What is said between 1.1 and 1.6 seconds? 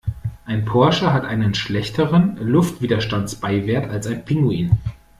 hat einen